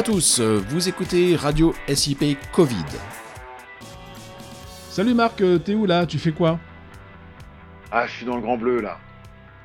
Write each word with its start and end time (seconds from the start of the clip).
à 0.00 0.02
tous, 0.02 0.40
vous 0.40 0.88
écoutez 0.88 1.36
Radio 1.36 1.74
SIP 1.86 2.24
Covid. 2.52 2.86
Salut 4.88 5.12
Marc, 5.12 5.42
euh, 5.42 5.58
t'es 5.58 5.74
où 5.74 5.84
là? 5.84 6.06
Tu 6.06 6.18
fais 6.18 6.32
quoi? 6.32 6.58
Ah, 7.90 8.06
je 8.06 8.12
suis 8.12 8.24
dans 8.24 8.36
le 8.36 8.40
Grand 8.40 8.56
Bleu 8.56 8.80
là. 8.80 8.98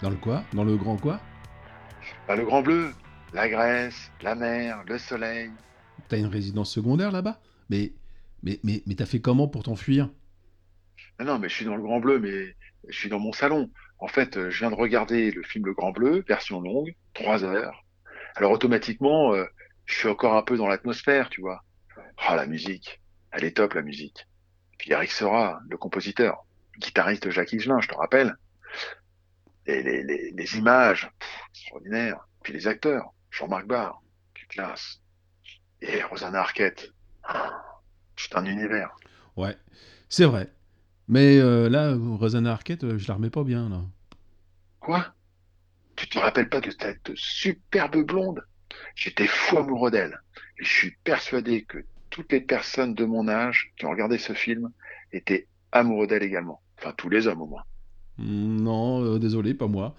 Dans 0.02 0.10
le 0.10 0.18
quoi? 0.18 0.44
Dans 0.52 0.66
le 0.66 0.76
grand 0.76 0.98
quoi? 0.98 1.22
Bah, 2.28 2.36
le 2.36 2.44
Grand 2.44 2.62
Bleu, 2.62 2.92
la 3.32 3.48
Grèce, 3.48 4.12
la 4.22 4.36
mer, 4.36 4.84
le 4.86 4.98
soleil. 4.98 5.52
T'as 6.10 6.18
une 6.18 6.26
résidence 6.26 6.70
secondaire 6.70 7.14
là-bas? 7.14 7.40
Mais 7.70 7.94
mais 8.44 8.60
mais 8.62 8.84
mais 8.86 8.96
t'as 8.96 9.06
fait 9.06 9.22
comment 9.22 9.48
pour 9.48 9.64
t'enfuir 9.64 10.10
Non, 11.18 11.28
non, 11.28 11.40
mais 11.40 11.48
je 11.48 11.56
suis 11.56 11.66
dans 11.66 11.78
le 11.78 11.82
Grand 11.82 12.02
Bleu, 12.02 12.20
mais 12.20 12.58
je 12.90 13.00
suis 13.00 13.08
dans 13.08 13.20
mon 13.20 13.32
salon. 13.32 13.72
En 14.00 14.10
fait, 14.10 14.36
euh, 14.36 14.50
je 14.50 14.60
viens 14.60 14.70
de 14.70 14.76
regarder 14.76 15.32
le 15.32 15.44
film 15.44 15.66
Le 15.66 15.74
Grand 15.74 15.94
Bleu, 15.94 16.26
version 16.28 16.60
longue, 16.60 16.94
trois 17.14 17.46
heures. 17.46 17.86
Alors 18.36 18.52
automatiquement, 18.52 19.34
euh, 19.34 19.46
je 19.86 19.96
suis 19.96 20.08
encore 20.10 20.36
un 20.36 20.44
peu 20.44 20.58
dans 20.58 20.68
l'atmosphère, 20.68 21.30
tu 21.30 21.42
vois. 21.42 21.64
Ah, 22.18 22.36
la 22.36 22.46
musique, 22.46 23.02
elle 23.32 23.44
est 23.46 23.58
top 23.58 23.74
la 23.74 23.82
musique. 23.82 24.28
Puis 24.78 24.92
Eric 24.92 25.12
Sera, 25.12 25.60
le 25.70 25.78
compositeur, 25.78 26.46
guitariste 26.80 27.24
de 27.26 27.32
Jacques 27.32 27.54
Higelin, 27.54 27.82
je 27.82 27.88
te 27.88 27.96
rappelle. 27.96 28.36
Et 29.68 29.82
les, 29.84 30.04
les, 30.04 30.32
les 30.32 30.58
images, 30.58 31.10
pff, 31.20 31.30
extraordinaires. 31.50 32.28
Puis 32.44 32.54
les 32.54 32.68
acteurs, 32.68 33.14
Jean-Marc 33.32 33.66
Barr, 33.68 34.02
quelle 34.34 34.48
classe. 34.48 35.02
Et 35.82 36.04
Rosanna 36.04 36.42
Arquette. 36.42 36.94
Ah, 37.24 37.64
C'est 38.18 38.36
un 38.36 38.46
univers. 38.46 38.92
Ouais, 39.36 39.58
c'est 40.10 40.26
vrai. 40.26 40.52
Mais 41.08 41.38
euh, 41.40 41.70
là, 41.70 41.96
Rosanna 41.96 42.52
Arquette, 42.54 42.84
euh, 42.84 42.98
je 42.98 43.08
la 43.08 43.16
remets 43.16 43.30
pas 43.30 43.44
bien 43.44 43.70
là. 43.70 43.82
Quoi? 44.80 45.14
Tu 45.96 46.08
te 46.10 46.20
rappelles 46.20 46.50
pas 46.50 46.62
de 46.62 46.72
cette 46.72 47.12
superbe 47.16 48.04
blonde? 48.06 48.44
J'étais 48.96 49.28
fou 49.28 49.58
amoureux 49.58 49.92
d'elle. 49.92 50.20
Et 50.60 50.64
je 50.64 50.74
suis 50.74 50.92
persuadé 51.04 51.64
que 51.64 51.80
toutes 52.10 52.32
les 52.32 52.42
personnes 52.42 52.94
de 52.94 53.06
mon 53.06 53.28
âge 53.28 53.74
qui 53.78 53.86
ont 53.86 53.92
regardé 53.92 54.18
ce 54.18 54.34
film 54.34 54.72
étaient 55.12 55.48
amoureux 55.72 56.08
d'elle 56.08 56.24
également. 56.24 56.62
Enfin, 56.78 56.94
tous 56.98 57.10
les 57.10 57.28
hommes 57.28 57.42
au 57.42 57.48
moins. 57.48 57.64
Non, 58.18 59.04
euh, 59.04 59.20
désolé, 59.20 59.54
pas 59.54 59.68
moi. 59.68 59.96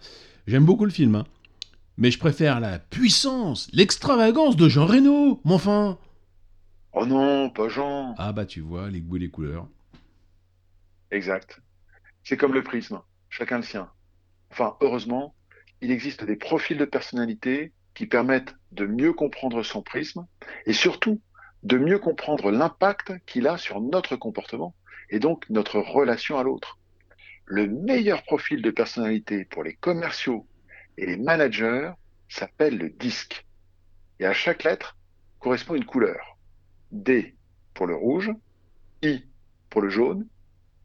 J'aime 0.46 0.64
beaucoup 0.64 0.84
le 0.84 0.90
film, 0.90 1.14
hein. 1.14 1.26
Mais 1.98 2.10
je 2.10 2.18
préfère 2.18 2.60
la 2.60 2.78
puissance, 2.78 3.68
l'extravagance 3.72 4.56
de 4.56 4.68
Jean 4.68 4.84
Reno, 4.84 5.40
mon 5.44 5.54
enfin. 5.54 5.98
Oh 6.92 7.06
non, 7.06 7.48
pas 7.50 7.68
Jean. 7.68 8.14
Ah 8.18 8.32
bah 8.32 8.44
tu 8.44 8.60
vois, 8.60 8.90
les 8.90 9.00
goûts 9.00 9.16
et 9.16 9.20
les 9.20 9.30
couleurs. 9.30 9.66
Exact. 11.10 11.60
C'est 12.22 12.36
comme 12.36 12.52
le 12.52 12.62
prisme. 12.62 13.00
Chacun 13.30 13.58
le 13.58 13.62
sien. 13.62 13.90
Enfin, 14.50 14.76
heureusement, 14.80 15.34
il 15.80 15.90
existe 15.90 16.24
des 16.24 16.36
profils 16.36 16.78
de 16.78 16.84
personnalité 16.84 17.72
qui 17.94 18.06
permettent 18.06 18.54
de 18.76 18.86
mieux 18.86 19.12
comprendre 19.12 19.62
son 19.62 19.82
prisme 19.82 20.26
et 20.66 20.72
surtout 20.72 21.20
de 21.62 21.78
mieux 21.78 21.98
comprendre 21.98 22.50
l'impact 22.50 23.12
qu'il 23.26 23.48
a 23.48 23.56
sur 23.56 23.80
notre 23.80 24.16
comportement 24.16 24.74
et 25.10 25.18
donc 25.18 25.48
notre 25.50 25.80
relation 25.80 26.38
à 26.38 26.42
l'autre. 26.42 26.78
Le 27.46 27.66
meilleur 27.66 28.22
profil 28.22 28.62
de 28.62 28.70
personnalité 28.70 29.44
pour 29.44 29.64
les 29.64 29.74
commerciaux 29.74 30.46
et 30.98 31.06
les 31.06 31.16
managers 31.16 31.90
s'appelle 32.28 32.76
le 32.76 32.90
disque. 32.90 33.46
Et 34.20 34.26
à 34.26 34.32
chaque 34.32 34.64
lettre 34.64 34.96
correspond 35.38 35.74
une 35.74 35.84
couleur. 35.84 36.38
D 36.92 37.34
pour 37.74 37.86
le 37.86 37.94
rouge, 37.94 38.30
I 39.02 39.24
pour 39.70 39.80
le 39.80 39.90
jaune, 39.90 40.26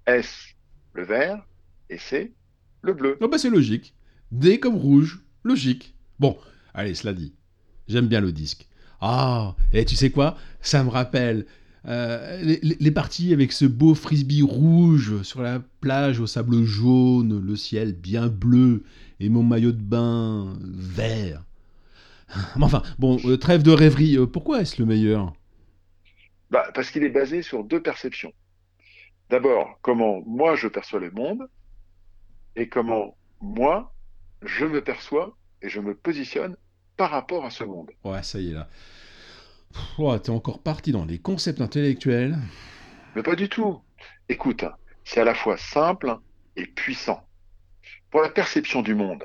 S 0.05 0.55
le 0.93 1.03
vert 1.03 1.45
et 1.89 1.97
C 1.97 2.33
le 2.81 2.93
bleu. 2.93 3.17
Ah 3.21 3.27
bah 3.27 3.37
c'est 3.37 3.49
logique. 3.49 3.95
D 4.31 4.59
comme 4.59 4.75
rouge, 4.75 5.23
logique. 5.43 5.95
Bon, 6.19 6.37
allez, 6.73 6.95
cela 6.95 7.13
dit. 7.13 7.35
J'aime 7.91 8.07
bien 8.07 8.21
le 8.21 8.31
disque. 8.31 8.67
Ah, 9.01 9.55
et 9.73 9.83
tu 9.83 9.95
sais 9.95 10.11
quoi? 10.11 10.37
Ça 10.61 10.83
me 10.83 10.89
rappelle 10.89 11.45
euh, 11.87 12.57
les, 12.61 12.91
parties 12.91 13.33
avec 13.33 13.51
ce 13.51 13.65
beau 13.65 13.95
frisbee 13.95 14.43
rouge 14.43 15.23
sur 15.23 15.41
la 15.41 15.59
plage 15.81 16.19
au 16.19 16.27
sable 16.27 16.63
jaune, 16.63 17.43
le 17.43 17.55
ciel 17.55 17.93
bien 17.93 18.27
bleu 18.27 18.83
et 19.19 19.29
mon 19.29 19.43
maillot 19.43 19.71
de 19.71 19.81
bain 19.81 20.57
vert. 20.61 21.43
Enfin, 22.61 22.81
bon, 22.97 23.17
euh, 23.25 23.37
trêve 23.37 23.61
de 23.61 23.71
rêverie. 23.71 24.17
euh, 24.17 24.25
pourquoi 24.25 24.61
est-ce 24.61 24.81
le 24.81 24.85
meilleur? 24.85 25.33
Bah, 26.49 26.71
parce 26.73 26.91
qu'il 26.91 27.03
est 27.03 27.09
basé 27.09 27.41
sur 27.41 27.65
deux 27.65 27.81
perceptions. 27.81 28.31
D'abord, 29.29 29.79
comment 29.81 30.21
moi 30.25 30.55
je 30.55 30.69
perçois 30.69 30.99
le 30.99 31.11
monde 31.11 31.49
et 32.55 32.69
comment 32.69 33.17
moi 33.41 33.93
je 34.43 34.65
me 34.65 34.81
perçois 34.81 35.35
et 35.61 35.67
je 35.67 35.81
me 35.81 35.93
positionne 35.93 36.55
par 37.01 37.09
rapport 37.09 37.45
à 37.45 37.49
ce 37.49 37.63
monde. 37.63 37.89
Ouais, 38.03 38.21
ça 38.21 38.39
y 38.39 38.51
est 38.51 38.53
là. 38.53 38.69
Oh, 39.97 40.15
T'es 40.19 40.29
encore 40.29 40.61
parti 40.61 40.91
dans 40.91 41.03
les 41.03 41.17
concepts 41.17 41.59
intellectuels. 41.59 42.37
Mais 43.15 43.23
pas 43.23 43.35
du 43.35 43.49
tout. 43.49 43.81
Écoute, 44.29 44.63
c'est 45.03 45.19
à 45.19 45.23
la 45.23 45.33
fois 45.33 45.57
simple 45.57 46.15
et 46.55 46.67
puissant. 46.67 47.27
Pour 48.11 48.21
la 48.21 48.29
perception 48.29 48.83
du 48.83 48.93
monde, 48.93 49.23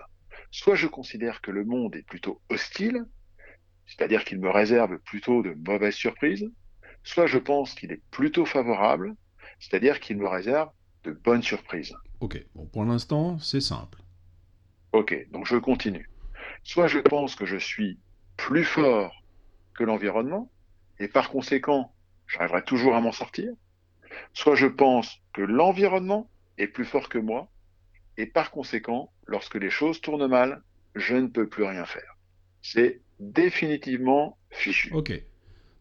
soit 0.50 0.74
je 0.74 0.86
considère 0.86 1.42
que 1.42 1.50
le 1.50 1.66
monde 1.66 1.94
est 1.96 2.06
plutôt 2.06 2.40
hostile, 2.48 3.04
c'est-à-dire 3.84 4.24
qu'il 4.24 4.40
me 4.40 4.48
réserve 4.48 4.98
plutôt 5.00 5.42
de 5.42 5.54
mauvaises 5.66 5.96
surprises, 5.96 6.50
soit 7.04 7.26
je 7.26 7.36
pense 7.36 7.74
qu'il 7.74 7.92
est 7.92 8.00
plutôt 8.10 8.46
favorable, 8.46 9.14
c'est-à-dire 9.60 10.00
qu'il 10.00 10.16
me 10.16 10.26
réserve 10.26 10.70
de 11.04 11.12
bonnes 11.12 11.42
surprises. 11.42 11.92
Ok, 12.20 12.42
bon, 12.54 12.64
pour 12.64 12.86
l'instant, 12.86 13.38
c'est 13.38 13.60
simple. 13.60 13.98
Ok, 14.92 15.26
donc 15.30 15.46
je 15.46 15.58
continue. 15.58 16.08
Soit 16.66 16.88
je 16.88 16.98
pense 16.98 17.36
que 17.36 17.46
je 17.46 17.56
suis 17.56 17.96
plus 18.36 18.64
fort 18.64 19.22
que 19.74 19.84
l'environnement, 19.84 20.50
et 20.98 21.06
par 21.06 21.30
conséquent, 21.30 21.92
j'arriverai 22.26 22.64
toujours 22.64 22.96
à 22.96 23.00
m'en 23.00 23.12
sortir. 23.12 23.52
Soit 24.34 24.56
je 24.56 24.66
pense 24.66 25.22
que 25.32 25.42
l'environnement 25.42 26.28
est 26.58 26.66
plus 26.66 26.84
fort 26.84 27.08
que 27.08 27.18
moi, 27.18 27.48
et 28.16 28.26
par 28.26 28.50
conséquent, 28.50 29.12
lorsque 29.26 29.54
les 29.54 29.70
choses 29.70 30.00
tournent 30.00 30.26
mal, 30.26 30.60
je 30.96 31.14
ne 31.14 31.28
peux 31.28 31.48
plus 31.48 31.62
rien 31.62 31.84
faire. 31.84 32.16
C'est 32.62 33.00
définitivement 33.20 34.36
fichu. 34.50 34.92
Ok. 34.92 35.12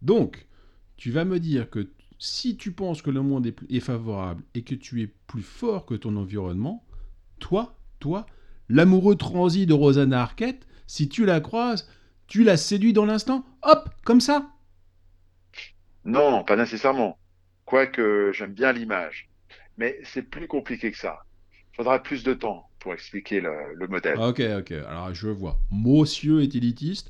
Donc, 0.03 0.45
tu 0.97 1.09
vas 1.09 1.25
me 1.25 1.40
dire 1.40 1.72
que 1.72 1.90
si 2.19 2.57
tu 2.57 2.72
penses 2.72 3.01
que 3.01 3.09
le 3.09 3.24
monde 3.24 3.47
est, 3.47 3.79
favorable 3.79 4.44
et 4.53 4.62
que 4.62 4.75
tu 4.75 5.01
es 5.01 5.07
plus 5.07 5.41
fort 5.41 5.88
que 5.88 5.95
ton 5.95 6.16
environnement, 6.16 6.85
toi, 7.40 7.75
toi, 8.00 8.28
l'amoureux 8.69 9.16
transi 9.16 9.66
de 9.66 9.74
Rosanna 9.74 10.22
Arquette, 10.22 10.68
si 10.88 11.09
tu 11.09 11.25
la 11.25 11.40
croises, 11.40 11.90
tu 12.28 12.44
la 12.44 12.57
séduis 12.57 12.94
dans 12.94 13.06
l'instant, 13.06 13.46
hop, 13.62 13.90
comme 14.03 14.22
ça. 14.22 14.50
Non, 16.03 16.44
pas 16.44 16.56
nécessairement. 16.56 17.18
Quoique 17.66 18.31
j'aime 18.34 18.53
bien 18.53 18.72
l'image. 18.72 19.29
Mais 19.78 20.00
c'est 20.03 20.22
plus 20.24 20.47
compliqué 20.47 20.91
que 20.91 20.97
ça. 20.97 21.25
Il 21.74 21.75
faudra 21.78 22.01
plus 22.01 22.24
de 22.24 22.34
temps 22.34 22.69
pour 22.79 22.94
expliquer 22.94 23.41
le, 23.41 23.74
le 23.74 23.88
modèle. 23.88 24.18
Ok, 24.19 24.40
ok. 24.40 24.72
Alors, 24.72 25.13
je 25.13 25.28
vois. 25.28 25.59
Monsieur 25.72 26.41
est 26.41 26.56
élitiste 26.56 27.09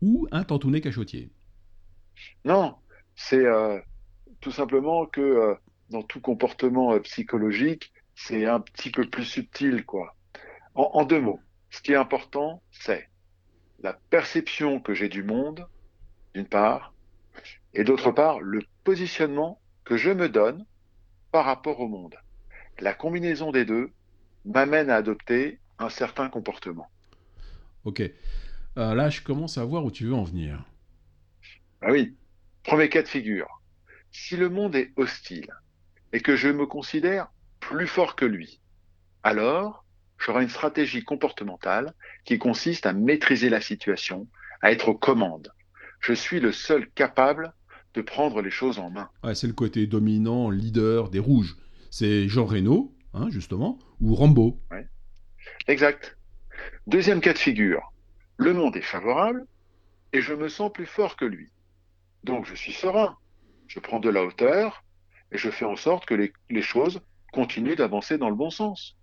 ou 0.00 0.26
un 0.30 0.44
tantounet 0.44 0.80
cachotier. 0.80 1.30
Non, 2.44 2.76
c'est 3.16 3.44
euh, 3.44 3.78
tout 4.40 4.52
simplement 4.52 5.06
que 5.06 5.20
euh, 5.20 5.54
dans 5.90 6.02
tout 6.02 6.20
comportement 6.20 6.94
euh, 6.94 7.00
psychologique, 7.00 7.92
c'est 8.14 8.46
un 8.46 8.60
petit 8.60 8.90
peu 8.90 9.08
plus 9.08 9.24
subtil, 9.24 9.84
quoi. 9.84 10.16
En, 10.74 10.90
en 10.94 11.04
deux 11.04 11.20
mots, 11.20 11.40
ce 11.70 11.80
qui 11.80 11.92
est 11.92 11.96
important, 11.96 12.62
c'est 12.70 13.08
la 13.82 13.94
perception 14.10 14.80
que 14.80 14.94
j'ai 14.94 15.08
du 15.08 15.22
monde, 15.22 15.66
d'une 16.34 16.46
part, 16.46 16.92
et 17.74 17.84
d'autre 17.84 18.10
part, 18.10 18.40
le 18.40 18.62
positionnement 18.84 19.60
que 19.84 19.96
je 19.96 20.10
me 20.10 20.28
donne 20.28 20.66
par 21.32 21.44
rapport 21.44 21.80
au 21.80 21.88
monde. 21.88 22.16
La 22.80 22.94
combinaison 22.94 23.52
des 23.52 23.64
deux 23.64 23.90
m'amène 24.44 24.90
à 24.90 24.96
adopter 24.96 25.60
un 25.78 25.88
certain 25.88 26.28
comportement. 26.28 26.88
Ok. 27.84 28.00
Euh, 28.00 28.94
là, 28.94 29.08
je 29.10 29.22
commence 29.22 29.58
à 29.58 29.64
voir 29.64 29.84
où 29.84 29.90
tu 29.90 30.06
veux 30.06 30.14
en 30.14 30.24
venir. 30.24 30.64
Ah 31.82 31.92
oui. 31.92 32.16
Premier 32.62 32.88
cas 32.88 33.02
de 33.02 33.08
figure. 33.08 33.62
Si 34.12 34.36
le 34.36 34.48
monde 34.48 34.74
est 34.74 34.92
hostile 34.96 35.50
et 36.12 36.20
que 36.20 36.36
je 36.36 36.48
me 36.48 36.66
considère 36.66 37.30
plus 37.60 37.86
fort 37.86 38.16
que 38.16 38.24
lui, 38.24 38.60
alors 39.22 39.84
j'aurai 40.20 40.44
une 40.44 40.48
stratégie 40.48 41.02
comportementale 41.02 41.94
qui 42.24 42.38
consiste 42.38 42.86
à 42.86 42.92
maîtriser 42.92 43.48
la 43.48 43.60
situation, 43.60 44.28
à 44.60 44.70
être 44.70 44.88
aux 44.88 44.94
commandes. 44.94 45.52
Je 46.00 46.12
suis 46.12 46.40
le 46.40 46.52
seul 46.52 46.88
capable 46.90 47.52
de 47.94 48.02
prendre 48.02 48.40
les 48.42 48.50
choses 48.50 48.78
en 48.78 48.90
main. 48.90 49.10
Ouais, 49.24 49.34
c'est 49.34 49.46
le 49.46 49.52
côté 49.52 49.86
dominant, 49.86 50.50
leader 50.50 51.08
des 51.08 51.18
rouges. 51.18 51.56
C'est 51.90 52.28
Jean 52.28 52.44
Reno, 52.44 52.94
hein, 53.14 53.28
justement, 53.30 53.78
ou 54.00 54.14
Rambo. 54.14 54.60
Exact. 55.66 56.16
Deuxième 56.86 57.20
cas 57.20 57.32
de 57.32 57.38
figure. 57.38 57.92
Le 58.36 58.52
monde 58.54 58.76
est 58.76 58.82
favorable 58.82 59.46
et 60.12 60.20
je 60.20 60.34
me 60.34 60.48
sens 60.48 60.72
plus 60.72 60.86
fort 60.86 61.16
que 61.16 61.24
lui. 61.24 61.50
Donc 62.24 62.46
je 62.46 62.54
suis 62.54 62.72
serein. 62.72 63.16
Je 63.66 63.80
prends 63.80 64.00
de 64.00 64.10
la 64.10 64.24
hauteur 64.24 64.84
et 65.32 65.38
je 65.38 65.50
fais 65.50 65.64
en 65.64 65.76
sorte 65.76 66.06
que 66.06 66.14
les, 66.14 66.32
les 66.48 66.62
choses 66.62 67.00
continuent 67.32 67.76
d'avancer 67.76 68.18
dans 68.18 68.28
le 68.28 68.36
bon 68.36 68.50
sens. 68.50 68.96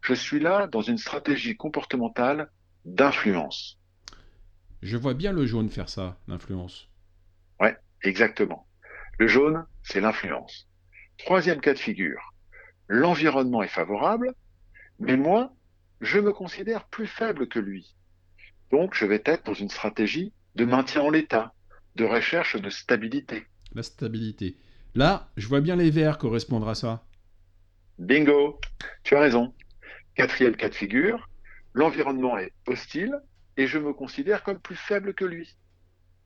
Je 0.00 0.14
suis 0.14 0.40
là 0.40 0.66
dans 0.66 0.82
une 0.82 0.98
stratégie 0.98 1.56
comportementale 1.56 2.50
d'influence. 2.84 3.78
Je 4.82 4.96
vois 4.96 5.14
bien 5.14 5.32
le 5.32 5.44
jaune 5.46 5.68
faire 5.68 5.88
ça, 5.88 6.18
l'influence. 6.28 6.88
Exactement. 8.02 8.66
Le 9.18 9.26
jaune, 9.26 9.64
c'est 9.82 10.00
l'influence. 10.00 10.68
Troisième 11.18 11.60
cas 11.60 11.74
de 11.74 11.78
figure. 11.78 12.32
L'environnement 12.86 13.62
est 13.62 13.68
favorable, 13.68 14.34
mais 15.00 15.16
moi, 15.16 15.52
je 16.00 16.18
me 16.20 16.32
considère 16.32 16.84
plus 16.86 17.06
faible 17.06 17.48
que 17.48 17.58
lui. 17.58 17.96
Donc, 18.70 18.94
je 18.94 19.04
vais 19.04 19.22
être 19.24 19.46
dans 19.46 19.54
une 19.54 19.68
stratégie 19.68 20.32
de 20.54 20.64
maintien 20.64 21.02
en 21.02 21.10
l'état, 21.10 21.52
de 21.96 22.04
recherche 22.04 22.56
de 22.56 22.70
stabilité. 22.70 23.46
La 23.74 23.82
stabilité. 23.82 24.56
Là, 24.94 25.28
je 25.36 25.48
vois 25.48 25.60
bien 25.60 25.76
les 25.76 25.90
verts 25.90 26.18
correspondre 26.18 26.68
à 26.68 26.74
ça. 26.74 27.04
Bingo, 27.98 28.60
tu 29.02 29.16
as 29.16 29.20
raison. 29.20 29.52
Quatrième 30.18 30.56
cas 30.56 30.68
de 30.68 30.74
figure, 30.74 31.28
l'environnement 31.74 32.36
est 32.38 32.52
hostile 32.66 33.20
et 33.56 33.68
je 33.68 33.78
me 33.78 33.92
considère 33.92 34.42
comme 34.42 34.58
plus 34.58 34.74
faible 34.74 35.14
que 35.14 35.24
lui. 35.24 35.54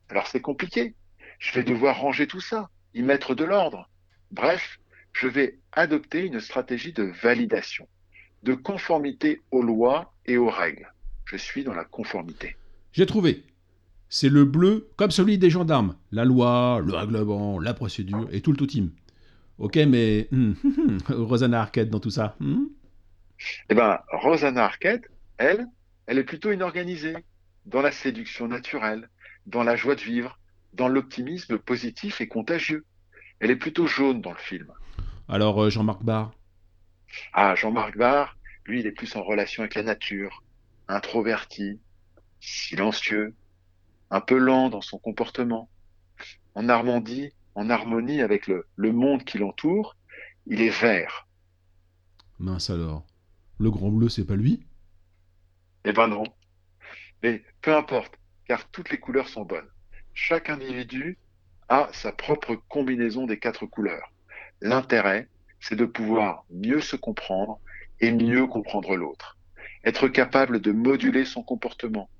Alors 0.08 0.26
c'est 0.28 0.40
compliqué. 0.40 0.94
Je 1.38 1.52
vais 1.52 1.62
devoir 1.62 2.00
ranger 2.00 2.26
tout 2.26 2.40
ça, 2.40 2.70
y 2.94 3.02
mettre 3.02 3.34
de 3.34 3.44
l'ordre. 3.44 3.90
Bref, 4.30 4.78
je 5.12 5.28
vais 5.28 5.58
adopter 5.72 6.24
une 6.24 6.40
stratégie 6.40 6.94
de 6.94 7.12
validation, 7.22 7.86
de 8.44 8.54
conformité 8.54 9.42
aux 9.50 9.60
lois 9.60 10.14
et 10.24 10.38
aux 10.38 10.48
règles. 10.48 10.90
Je 11.26 11.36
suis 11.36 11.62
dans 11.62 11.74
la 11.74 11.84
conformité. 11.84 12.56
J'ai 12.94 13.04
trouvé. 13.04 13.42
C'est 14.08 14.30
le 14.30 14.46
bleu 14.46 14.88
comme 14.96 15.10
celui 15.10 15.36
des 15.36 15.50
gendarmes. 15.50 15.96
La 16.12 16.24
loi, 16.24 16.80
le 16.82 16.94
règlement, 16.94 17.60
la 17.60 17.74
procédure 17.74 18.26
et 18.32 18.40
tout 18.40 18.52
le 18.52 18.56
tout 18.56 18.68
team. 18.68 18.90
Ok, 19.58 19.76
mais 19.76 20.28
hmm, 20.30 20.54
Rosanna 21.10 21.60
Arquette 21.60 21.90
dans 21.90 22.00
tout 22.00 22.08
ça 22.08 22.36
hmm? 22.40 22.64
Eh 23.68 23.74
ben, 23.74 24.00
Rosanna 24.12 24.64
Arquette, 24.64 25.04
elle, 25.38 25.66
elle 26.06 26.18
est 26.18 26.24
plutôt 26.24 26.52
inorganisée, 26.52 27.16
dans 27.66 27.82
la 27.82 27.92
séduction 27.92 28.48
naturelle, 28.48 29.08
dans 29.46 29.62
la 29.62 29.76
joie 29.76 29.94
de 29.94 30.00
vivre, 30.00 30.38
dans 30.72 30.88
l'optimisme 30.88 31.58
positif 31.58 32.20
et 32.20 32.28
contagieux. 32.28 32.84
Elle 33.40 33.50
est 33.50 33.56
plutôt 33.56 33.86
jaune 33.86 34.20
dans 34.20 34.32
le 34.32 34.38
film. 34.38 34.72
Alors, 35.28 35.62
euh, 35.62 35.70
Jean-Marc 35.70 36.02
Barr 36.02 36.32
Ah, 37.32 37.54
Jean-Marc 37.54 37.96
Barr, 37.96 38.36
lui, 38.66 38.80
il 38.80 38.86
est 38.86 38.92
plus 38.92 39.14
en 39.16 39.22
relation 39.22 39.62
avec 39.62 39.74
la 39.74 39.82
nature, 39.82 40.42
introverti, 40.88 41.80
silencieux, 42.40 43.34
un 44.10 44.20
peu 44.20 44.38
lent 44.38 44.68
dans 44.68 44.80
son 44.80 44.98
comportement. 44.98 45.68
En 46.54 46.64
Normandie, 46.64 47.30
en 47.54 47.70
harmonie 47.70 48.20
avec 48.20 48.46
le, 48.46 48.66
le 48.76 48.92
monde 48.92 49.24
qui 49.24 49.38
l'entoure, 49.38 49.96
il 50.46 50.60
est 50.60 50.80
vert. 50.80 51.26
Mince 52.38 52.70
alors. 52.70 53.04
Le 53.62 53.70
grand 53.70 53.90
bleu, 53.90 54.08
c'est 54.08 54.24
pas 54.24 54.34
lui? 54.34 54.66
Eh 55.84 55.92
ben 55.92 56.08
non. 56.08 56.24
Mais 57.22 57.44
peu 57.60 57.72
importe, 57.72 58.12
car 58.48 58.68
toutes 58.72 58.90
les 58.90 58.98
couleurs 58.98 59.28
sont 59.28 59.44
bonnes. 59.44 59.68
Chaque 60.14 60.50
individu 60.50 61.16
a 61.68 61.88
sa 61.92 62.10
propre 62.10 62.56
combinaison 62.68 63.24
des 63.24 63.38
quatre 63.38 63.66
couleurs. 63.66 64.12
L'intérêt, 64.62 65.28
c'est 65.60 65.76
de 65.76 65.84
pouvoir 65.84 66.44
mieux 66.50 66.80
se 66.80 66.96
comprendre 66.96 67.60
et 68.00 68.10
mieux 68.10 68.48
comprendre 68.48 68.96
l'autre. 68.96 69.38
Être 69.84 70.08
capable 70.08 70.60
de 70.60 70.72
moduler 70.72 71.24
son 71.24 71.44
comportement, 71.44 72.10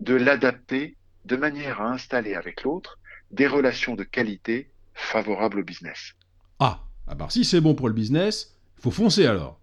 de 0.00 0.14
l'adapter 0.14 0.98
de 1.24 1.36
manière 1.36 1.80
à 1.80 1.92
installer 1.92 2.34
avec 2.34 2.62
l'autre 2.62 2.98
des 3.30 3.46
relations 3.46 3.94
de 3.94 4.04
qualité 4.04 4.70
favorables 4.92 5.60
au 5.60 5.64
business. 5.64 6.12
Ah, 6.58 6.84
ah 7.06 7.14
bah 7.14 7.28
si 7.30 7.46
c'est 7.46 7.62
bon 7.62 7.74
pour 7.74 7.88
le 7.88 7.94
business, 7.94 8.54
faut 8.76 8.90
foncer 8.90 9.24
alors. 9.24 9.59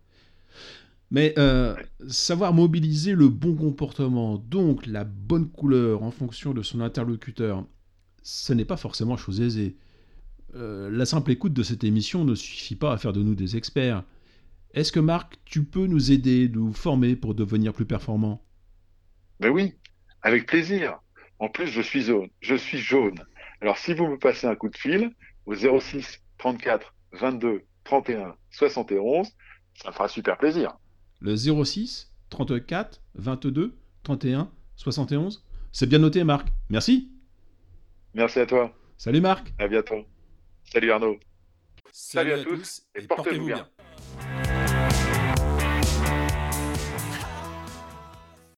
Mais 1.09 1.33
euh, 1.37 1.75
savoir 2.09 2.53
mobiliser 2.53 3.13
le 3.13 3.29
bon 3.29 3.55
comportement, 3.55 4.37
donc 4.37 4.85
la 4.85 5.05
bonne 5.05 5.49
couleur 5.49 6.03
en 6.03 6.11
fonction 6.11 6.53
de 6.53 6.61
son 6.61 6.81
interlocuteur, 6.81 7.65
ce 8.23 8.53
n'est 8.53 8.65
pas 8.65 8.75
forcément 8.75 9.15
chose 9.15 9.39
aisée. 9.39 9.77
Euh, 10.55 10.89
la 10.91 11.05
simple 11.05 11.31
écoute 11.31 11.53
de 11.53 11.63
cette 11.63 11.83
émission 11.83 12.25
ne 12.25 12.35
suffit 12.35 12.75
pas 12.75 12.91
à 12.91 12.97
faire 12.97 13.13
de 13.13 13.23
nous 13.23 13.35
des 13.35 13.55
experts. 13.55 14.03
Est-ce 14.73 14.91
que 14.91 14.99
Marc, 14.99 15.37
tu 15.45 15.63
peux 15.63 15.87
nous 15.87 16.11
aider, 16.11 16.49
nous 16.49 16.73
former 16.73 17.15
pour 17.15 17.35
devenir 17.35 17.73
plus 17.73 17.85
performants? 17.85 18.43
Ben 19.39 19.49
oui, 19.49 19.75
avec 20.23 20.45
plaisir. 20.45 20.99
En 21.39 21.47
plus, 21.47 21.67
je 21.67 21.81
suis 21.81 22.01
jaune. 22.01 22.29
Je 22.41 22.55
suis 22.55 22.79
jaune. 22.79 23.23
Alors, 23.61 23.77
si 23.77 23.93
vous 23.93 24.07
me 24.07 24.17
passez 24.17 24.45
un 24.47 24.55
coup 24.55 24.69
de 24.69 24.77
fil 24.77 25.11
au 25.45 25.55
06 25.55 26.21
34 26.37 26.93
22 27.13 27.63
31 27.85 28.35
71, 28.51 29.27
ça 29.75 29.89
me 29.89 29.93
fera 29.93 30.07
super 30.09 30.37
plaisir. 30.37 30.77
Le 31.19 31.35
06 31.35 32.11
34 32.29 33.01
22 33.15 33.75
31 34.03 34.51
71 34.75 35.43
C'est 35.71 35.87
bien 35.87 35.99
noté, 35.99 36.23
Marc. 36.23 36.47
Merci. 36.69 37.11
Merci 38.13 38.39
à 38.39 38.45
toi. 38.45 38.73
Salut, 38.97 39.21
Marc. 39.21 39.53
À 39.59 39.67
bientôt. 39.67 40.05
Salut 40.71 40.91
Arnaud. 40.91 41.17
Salut, 41.91 42.33
à, 42.33 42.43
tous 42.43 42.83
et 42.95 43.01
portez-vous 43.07 43.47
bien. 43.47 43.67